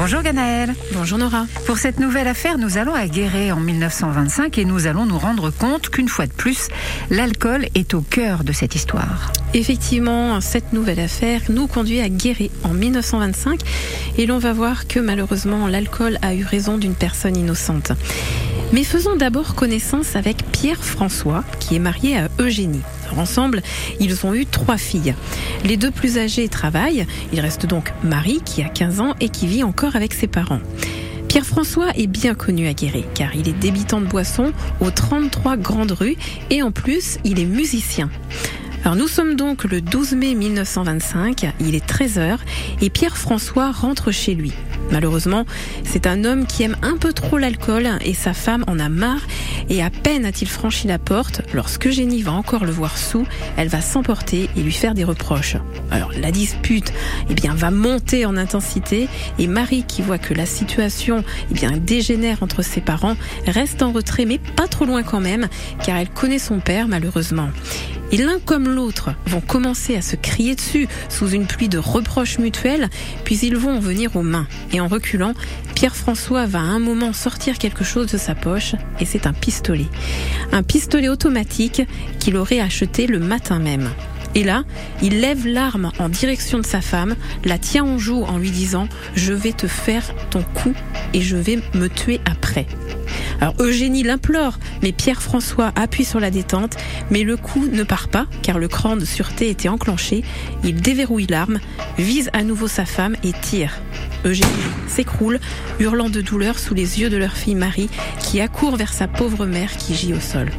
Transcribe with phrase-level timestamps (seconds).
[0.00, 0.74] Bonjour Ganaël.
[0.94, 1.44] Bonjour Nora.
[1.66, 5.50] Pour cette nouvelle affaire, nous allons à Guéret en 1925 et nous allons nous rendre
[5.50, 6.68] compte qu'une fois de plus,
[7.10, 9.30] l'alcool est au cœur de cette histoire.
[9.52, 13.60] Effectivement, cette nouvelle affaire nous conduit à Guéret en 1925
[14.16, 17.92] et l'on va voir que malheureusement l'alcool a eu raison d'une personne innocente.
[18.72, 22.82] Mais faisons d'abord connaissance avec Pierre François, qui est marié à Eugénie.
[23.16, 23.62] ensemble,
[23.98, 25.16] ils ont eu trois filles.
[25.64, 27.04] Les deux plus âgées travaillent.
[27.32, 30.60] Il reste donc Marie, qui a 15 ans et qui vit encore avec ses parents.
[31.28, 35.92] Pierre-François est bien connu à Guéret car il est débitant de boissons aux 33 grandes
[35.92, 36.16] rues
[36.50, 38.10] et en plus il est musicien.
[38.82, 42.38] Alors nous sommes donc le 12 mai 1925, il est 13h
[42.80, 44.52] et Pierre-François rentre chez lui.
[44.90, 45.44] Malheureusement,
[45.84, 49.20] c'est un homme qui aime un peu trop l'alcool et sa femme en a marre
[49.68, 53.26] et à peine a-t-il franchi la porte, lorsque Jenny va encore le voir sous,
[53.58, 55.56] elle va s'emporter et lui faire des reproches.
[55.90, 56.90] Alors la dispute
[57.28, 61.72] eh bien, va monter en intensité et Marie qui voit que la situation eh bien,
[61.72, 65.48] dégénère entre ses parents reste en retrait mais pas trop loin quand même
[65.84, 67.50] car elle connaît son père malheureusement.
[68.12, 72.38] Et l'un comme l'autre vont commencer à se crier dessus sous une pluie de reproches
[72.38, 72.88] mutuels,
[73.24, 74.48] puis ils vont en venir aux mains.
[74.72, 75.34] Et en reculant,
[75.74, 79.86] Pierre-François va à un moment sortir quelque chose de sa poche, et c'est un pistolet.
[80.52, 81.82] Un pistolet automatique
[82.18, 83.88] qu'il aurait acheté le matin même.
[84.34, 84.64] Et là,
[85.02, 88.84] il lève l'arme en direction de sa femme, la tient en joue en lui disant⁇
[89.14, 90.74] Je vais te faire ton coup
[91.14, 92.62] et je vais me tuer après⁇
[93.40, 96.76] alors Eugénie l'implore, mais Pierre-François appuie sur la détente,
[97.10, 100.22] mais le coup ne part pas car le cran de sûreté était enclenché.
[100.62, 101.58] Il déverrouille l'arme,
[101.98, 103.80] vise à nouveau sa femme et tire.
[104.24, 104.50] Eugénie
[104.86, 105.40] s'écroule,
[105.78, 107.88] hurlant de douleur sous les yeux de leur fille Marie,
[108.20, 110.50] qui accourt vers sa pauvre mère qui gît au sol.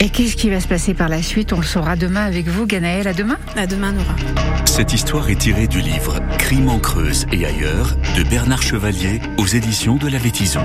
[0.00, 1.52] Et qu'est-ce qui va se passer par la suite?
[1.52, 3.06] On le saura demain avec vous, Ganaël.
[3.06, 4.16] À demain À demain, Nora.
[4.64, 9.46] Cette histoire est tirée du livre Crime en Creuse et ailleurs de Bernard Chevalier aux
[9.46, 10.64] éditions de la Vétison.